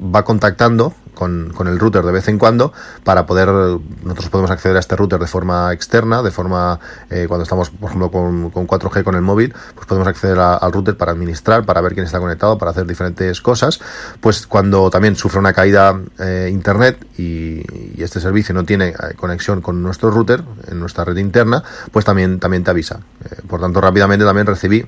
va 0.02 0.24
contactando 0.24 0.94
con, 1.18 1.52
con, 1.54 1.68
el 1.68 1.80
router 1.80 2.06
de 2.06 2.12
vez 2.12 2.28
en 2.28 2.38
cuando 2.38 2.72
para 3.04 3.26
poder, 3.26 3.48
nosotros 3.48 4.30
podemos 4.30 4.52
acceder 4.52 4.78
a 4.78 4.80
este 4.80 4.96
router 4.96 5.20
de 5.20 5.28
forma 5.28 5.74
externa, 5.74 6.22
de 6.22 6.32
forma, 6.32 6.80
eh, 7.10 7.26
cuando 7.28 7.44
estamos, 7.44 7.72
por 7.72 7.90
ejemplo, 7.90 8.12
con, 8.12 8.52
con, 8.52 8.68
4G 8.68 9.04
con 9.04 9.16
el 9.16 9.22
móvil, 9.22 9.54
pues 9.74 9.88
podemos 9.88 10.08
acceder 10.08 10.38
al 10.40 10.72
router 10.72 10.96
para 10.96 11.12
administrar, 11.12 11.66
para 11.66 11.82
ver 11.82 11.94
quién 11.94 12.06
está 12.06 12.20
conectado, 12.20 12.58
para 12.58 12.72
hacer 12.72 12.86
diferentes 12.86 13.42
cosas. 13.42 13.80
Pues 14.22 14.46
cuando 14.46 14.90
también 14.90 15.16
sufre 15.16 15.40
una 15.40 15.54
caída 15.54 16.00
eh, 16.20 16.50
internet 16.52 17.06
y, 17.18 17.62
y, 17.98 18.04
este 18.04 18.20
servicio 18.20 18.54
no 18.54 18.64
tiene 18.64 18.90
eh, 18.90 18.94
conexión 19.16 19.62
con 19.62 19.82
nuestro 19.82 20.12
router, 20.12 20.44
en 20.68 20.80
nuestra 20.80 21.04
red 21.04 21.18
interna, 21.18 21.64
pues 21.92 22.06
también, 22.06 22.40
también 22.40 22.64
te 22.64 22.72
avisa. 22.72 23.00
Eh, 23.26 23.42
por 23.48 23.60
tanto, 23.60 23.82
rápidamente 23.82 24.26
también 24.26 24.46
recibí 24.46 24.86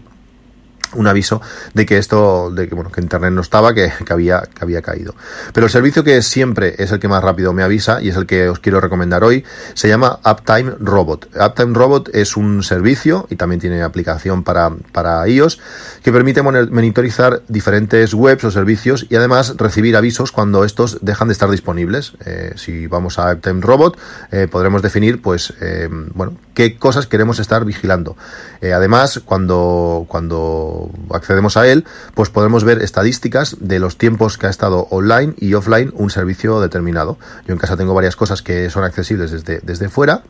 un 0.94 1.08
aviso 1.08 1.42
de 1.74 1.86
que 1.86 1.98
esto, 1.98 2.52
de 2.52 2.68
que 2.68 2.76
bueno, 2.76 2.92
que 2.92 3.02
internet 3.02 3.32
no 3.32 3.42
estaba, 3.42 3.74
que, 3.74 3.92
que, 4.06 4.14
había, 4.14 4.42
que 4.42 4.64
había 4.64 4.82
caído. 4.82 5.16
Pero 5.54 5.68
el 5.68 5.72
servicio 5.72 6.04
que 6.04 6.22
siempre 6.22 6.76
es 6.78 6.92
el 6.92 7.00
que 7.00 7.08
más 7.08 7.24
rápido 7.24 7.54
me 7.54 7.64
avisa 7.64 8.02
y 8.02 8.10
es 8.10 8.16
el 8.16 8.26
que 8.26 8.50
os 8.50 8.60
quiero 8.60 8.80
recomendar 8.82 9.24
hoy, 9.24 9.44
se 9.74 9.88
llama 9.88 10.20
Uptime 10.26 10.74
Robot. 10.80 11.30
Uptime 11.36 11.74
Robot 11.74 12.10
es 12.14 12.38
un 12.38 12.64
servicio 12.64 13.28
y 13.30 13.36
también 13.36 13.60
tiene 13.60 13.82
aplicación 13.82 14.44
para, 14.44 14.72
para 14.92 15.28
iOS 15.28 15.60
que 16.04 16.12
permite 16.12 16.42
monitorizar 16.42 17.42
diferentes 17.48 18.14
webs 18.14 18.44
o 18.44 18.52
servicios 18.52 19.06
y 19.10 19.16
además 19.16 19.56
recibir 19.58 19.96
avisos 19.96 20.32
cuando 20.32 20.64
estos 20.64 21.00
dejan 21.02 21.28
de 21.28 21.34
estar 21.34 21.50
disponibles. 21.50 22.14
Eh, 22.26 22.54
si 22.56 22.88
vamos 22.88 23.20
a 23.20 23.34
Uptime 23.34 23.62
Robot, 23.62 23.98
eh, 24.32 24.48
podremos 24.50 24.82
definir, 24.82 25.22
pues, 25.22 25.54
eh, 25.62 25.90
bueno, 26.14 26.34
qué 26.54 26.78
cosas 26.78 27.08
queremos 27.08 27.40
estar 27.40 27.66
vigilando. 27.66 28.16
Además, 28.62 29.22
cuando, 29.24 30.06
cuando 30.08 30.79
accedemos 31.12 31.58
a 31.58 31.68
él, 31.68 31.86
pues 32.14 32.30
podemos 32.30 32.64
ver 32.64 32.82
estadísticas 32.82 33.58
de 33.60 33.80
los 33.80 33.98
tiempos 33.98 34.38
que 34.38 34.48
ha 34.48 34.50
estado 34.50 34.88
online 34.90 35.34
y 35.38 35.54
offline 35.54 35.92
un 35.96 36.10
servicio 36.10 36.60
determinado. 36.62 37.18
Yo 37.48 37.54
en 37.54 37.60
casa 37.60 37.78
tengo 37.78 37.94
varias 37.94 38.16
cosas 38.16 38.42
que 38.42 38.70
son 38.70 38.84
accesibles 38.84 39.32
desde, 39.32 39.60
desde 39.62 39.90
fuera, 39.90 40.24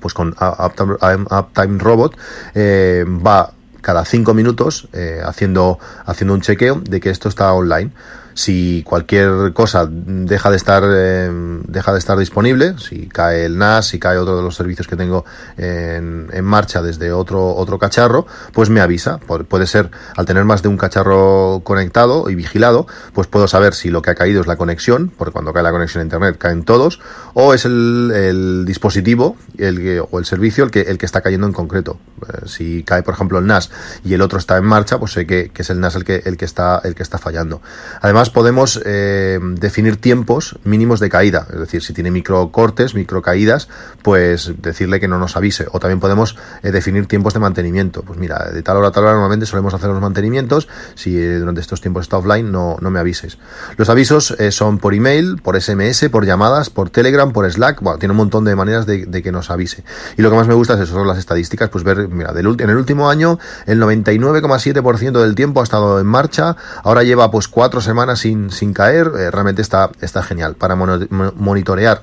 pues 0.00 0.14
con 0.14 0.36
Uptime, 0.38 1.78
Robot 1.78 2.16
eh, 2.54 3.04
va 3.06 3.52
cada 3.80 4.04
cinco 4.04 4.34
minutos 4.34 4.88
eh, 4.92 5.20
haciendo, 5.24 5.78
haciendo 6.04 6.34
un 6.34 6.40
chequeo 6.40 6.80
de 6.80 7.00
que 7.00 7.10
esto 7.10 7.28
está 7.28 7.52
online 7.52 7.92
si 8.36 8.82
cualquier 8.82 9.54
cosa 9.54 9.88
deja 9.90 10.50
de 10.50 10.56
estar 10.56 10.82
eh, 10.86 11.30
deja 11.66 11.92
de 11.92 11.98
estar 11.98 12.18
disponible, 12.18 12.74
si 12.78 13.06
cae 13.06 13.46
el 13.46 13.56
NAS, 13.56 13.86
si 13.86 13.98
cae 13.98 14.18
otro 14.18 14.36
de 14.36 14.42
los 14.42 14.54
servicios 14.54 14.86
que 14.86 14.94
tengo 14.94 15.24
en, 15.56 16.28
en 16.30 16.44
marcha 16.44 16.82
desde 16.82 17.12
otro 17.12 17.54
otro 17.56 17.78
cacharro, 17.78 18.26
pues 18.52 18.68
me 18.68 18.82
avisa. 18.82 19.18
Puede 19.18 19.66
ser 19.66 19.90
al 20.16 20.26
tener 20.26 20.44
más 20.44 20.62
de 20.62 20.68
un 20.68 20.76
cacharro 20.76 21.62
conectado 21.64 22.28
y 22.28 22.34
vigilado, 22.34 22.86
pues 23.14 23.26
puedo 23.26 23.48
saber 23.48 23.72
si 23.72 23.88
lo 23.88 24.02
que 24.02 24.10
ha 24.10 24.14
caído 24.14 24.42
es 24.42 24.46
la 24.46 24.56
conexión, 24.56 25.10
porque 25.16 25.32
cuando 25.32 25.54
cae 25.54 25.62
la 25.62 25.72
conexión 25.72 26.02
a 26.02 26.04
internet 26.04 26.36
caen 26.36 26.62
todos, 26.62 27.00
o 27.32 27.54
es 27.54 27.64
el, 27.64 28.12
el 28.14 28.64
dispositivo 28.66 29.38
el, 29.56 30.02
o 30.10 30.18
el 30.18 30.26
servicio 30.26 30.62
el 30.62 30.70
que 30.70 30.82
el 30.82 30.98
que 30.98 31.06
está 31.06 31.22
cayendo 31.22 31.46
en 31.46 31.54
concreto. 31.54 31.98
Eh, 32.28 32.46
si 32.46 32.82
cae 32.82 33.02
por 33.02 33.14
ejemplo 33.14 33.38
el 33.38 33.46
NAS 33.46 33.70
y 34.04 34.12
el 34.12 34.20
otro 34.20 34.38
está 34.38 34.58
en 34.58 34.64
marcha, 34.64 34.98
pues 34.98 35.12
sé 35.12 35.26
que, 35.26 35.48
que 35.48 35.62
es 35.62 35.70
el 35.70 35.80
NAS 35.80 35.94
el 35.94 36.04
que 36.04 36.22
el 36.26 36.36
que 36.36 36.44
está 36.44 36.82
el 36.84 36.94
que 36.94 37.02
está 37.02 37.16
fallando. 37.16 37.62
Además 38.02 38.25
podemos 38.30 38.80
eh, 38.84 39.38
definir 39.42 39.96
tiempos 39.96 40.58
mínimos 40.64 41.00
de 41.00 41.08
caída, 41.08 41.46
es 41.52 41.58
decir, 41.58 41.82
si 41.82 41.92
tiene 41.92 42.10
micro 42.10 42.50
cortes, 42.50 42.94
micro 42.94 43.22
caídas, 43.22 43.68
pues 44.02 44.52
decirle 44.62 45.00
que 45.00 45.08
no 45.08 45.18
nos 45.18 45.36
avise. 45.36 45.66
O 45.72 45.80
también 45.80 46.00
podemos 46.00 46.36
eh, 46.62 46.70
definir 46.70 47.06
tiempos 47.06 47.34
de 47.34 47.40
mantenimiento. 47.40 48.02
Pues 48.02 48.18
mira, 48.18 48.50
de 48.52 48.62
tal 48.62 48.76
hora 48.76 48.88
a 48.88 48.92
tal 48.92 49.04
hora 49.04 49.12
normalmente 49.12 49.46
solemos 49.46 49.74
hacer 49.74 49.90
los 49.90 50.00
mantenimientos. 50.00 50.68
Si 50.94 51.16
eh, 51.16 51.38
durante 51.38 51.60
estos 51.60 51.80
tiempos 51.80 52.04
está 52.04 52.18
offline, 52.18 52.50
no, 52.50 52.76
no 52.80 52.90
me 52.90 53.00
avises. 53.00 53.38
Los 53.76 53.88
avisos 53.88 54.36
son 54.50 54.78
por 54.78 54.94
email, 54.94 55.40
por 55.42 55.60
SMS, 55.60 56.08
por 56.10 56.24
llamadas, 56.24 56.70
por 56.70 56.90
Telegram, 56.90 57.32
por 57.32 57.50
Slack. 57.50 57.80
Bueno, 57.80 57.98
tiene 57.98 58.12
un 58.12 58.18
montón 58.18 58.44
de 58.44 58.54
maneras 58.54 58.86
de, 58.86 59.06
de 59.06 59.22
que 59.22 59.32
nos 59.32 59.50
avise. 59.50 59.84
Y 60.16 60.22
lo 60.22 60.30
que 60.30 60.36
más 60.36 60.46
me 60.46 60.54
gusta 60.54 60.74
es 60.74 60.80
eso, 60.80 60.94
son 60.94 61.06
las 61.06 61.18
estadísticas, 61.18 61.68
pues 61.70 61.84
ver, 61.84 62.08
mira, 62.08 62.32
del, 62.32 62.46
en 62.58 62.70
el 62.70 62.76
último 62.76 63.08
año 63.08 63.38
el 63.66 63.80
99,7% 63.80 65.20
del 65.20 65.34
tiempo 65.34 65.60
ha 65.60 65.64
estado 65.64 66.00
en 66.00 66.06
marcha. 66.06 66.56
Ahora 66.82 67.02
lleva 67.02 67.30
pues 67.30 67.48
cuatro 67.48 67.80
semanas 67.80 68.15
sin, 68.16 68.50
sin 68.50 68.72
caer, 68.72 69.10
eh, 69.18 69.30
realmente 69.30 69.62
está, 69.62 69.90
está 70.00 70.22
genial 70.22 70.54
para 70.56 70.74
monitorear 70.74 72.02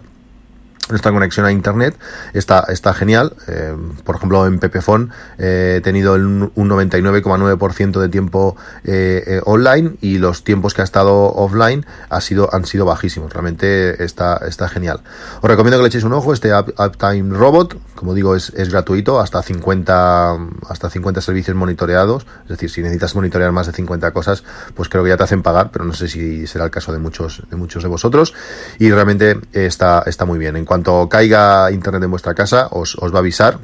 nuestra 0.90 1.12
conexión 1.12 1.46
a 1.46 1.52
internet 1.52 1.96
está, 2.34 2.66
está 2.70 2.94
genial. 2.94 3.34
Eh, 3.48 3.76
por 4.04 4.16
ejemplo, 4.16 4.46
en 4.46 4.60
Pepefon 4.60 5.12
eh, 5.38 5.76
he 5.78 5.82
tenido 5.82 6.14
un 6.14 6.52
99,9% 6.56 8.00
de 8.00 8.10
tiempo 8.10 8.56
eh, 8.84 9.42
online 9.46 9.96
y 10.02 10.18
los 10.18 10.44
tiempos 10.44 10.74
que 10.74 10.82
ha 10.82 10.84
estado 10.84 11.34
offline 11.34 11.86
ha 12.10 12.22
sido, 12.22 12.54
han 12.54 12.66
sido 12.66 12.86
bajísimos. 12.86 13.32
Realmente 13.32 14.04
está, 14.04 14.40
está 14.48 14.68
genial. 14.68 15.02
Os 15.42 15.50
recomiendo 15.50 15.78
que 15.78 15.84
le 15.84 15.88
echéis 15.88 16.04
un 16.04 16.14
ojo. 16.14 16.34
Este 16.34 16.54
Uptime 16.54 17.36
Robot, 17.38 17.78
como 17.96 18.14
digo, 18.14 18.36
es, 18.36 18.52
es 18.56 18.70
gratuito, 18.70 19.20
hasta 19.20 19.42
50, 19.42 20.38
hasta 20.70 20.90
50 20.90 21.22
servicios 21.22 21.56
monitoreados. 21.56 22.26
Es 22.44 22.50
decir, 22.50 22.70
si 22.70 22.82
necesitas 22.82 23.16
monitorear 23.16 23.52
más 23.52 23.68
de 23.68 23.74
50 23.74 24.12
cosas, 24.12 24.44
pues 24.74 24.90
creo 24.90 25.04
que 25.04 25.10
ya 25.10 25.18
te 25.18 25.24
hacen 25.24 25.44
pagar, 25.44 25.72
pero 25.72 25.86
no 25.86 25.94
sé 25.94 26.08
si 26.08 26.48
será 26.48 26.66
el 26.66 26.72
caso 26.72 26.92
de 26.92 27.00
muchos, 27.00 27.44
de 27.50 27.56
muchos 27.56 27.84
de 27.84 27.90
vosotros. 27.90 28.34
Y 28.80 28.92
realmente 28.92 29.40
está, 29.54 30.04
está 30.06 30.26
muy 30.26 30.40
bien. 30.40 30.56
En 30.56 30.66
cuanto 30.74 31.08
caiga 31.08 31.70
internet 31.70 32.02
en 32.02 32.10
vuestra 32.10 32.34
casa, 32.34 32.68
os, 32.72 32.96
os 32.96 33.14
va 33.14 33.18
a 33.18 33.20
avisar 33.20 33.60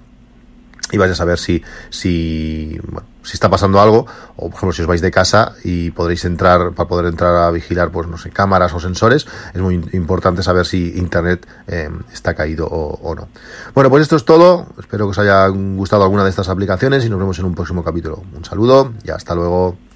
y 0.92 0.98
vais 0.98 1.12
a 1.12 1.16
saber 1.16 1.40
si, 1.40 1.64
si, 1.90 2.80
está 3.34 3.50
pasando 3.50 3.82
algo, 3.82 4.06
o 4.38 4.50
por 4.50 4.58
ejemplo 4.58 4.74
si 4.74 4.82
os 4.84 4.88
vais 4.88 5.02
de 5.02 5.10
casa 5.10 5.54
y 5.64 5.90
podréis 5.90 6.26
entrar, 6.26 6.72
para 6.74 6.88
poder 6.88 7.08
entrar 7.08 7.36
a 7.36 7.50
vigilar, 7.50 7.90
pues 7.90 8.08
no 8.08 8.20
sé, 8.20 8.30
cámaras 8.30 8.76
o 8.76 8.80
sensores, 8.80 9.26
es 9.56 9.62
muy 9.62 9.82
importante 9.94 10.44
saber 10.44 10.68
si 10.68 11.00
internet 11.00 11.48
eh, 11.66 11.90
está 12.14 12.36
caído 12.36 12.68
o, 12.68 13.00
o, 13.02 13.16
no. 13.16 13.28
Bueno, 13.74 13.90
pues 13.90 14.04
esto 14.04 14.16
es 14.16 14.24
todo, 14.24 14.68
espero 14.78 15.06
que 15.06 15.12
os 15.12 15.20
haya 15.20 15.48
gustado 15.48 16.04
alguna 16.04 16.24
de 16.24 16.30
estas 16.30 16.50
aplicaciones 16.50 17.04
y 17.06 17.10
nos 17.10 17.18
vemos 17.18 17.40
en 17.40 17.46
un 17.46 17.56
próximo 17.56 17.84
capítulo. 17.84 18.22
Un 18.36 18.46
saludo 18.46 18.94
y 19.04 19.10
hasta 19.10 19.34
luego. 19.34 19.89